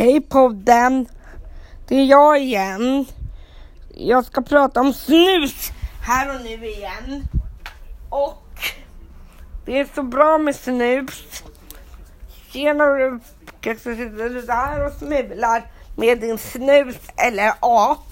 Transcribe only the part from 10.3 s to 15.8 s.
med snus. Tjena du kanske sitter du där och smular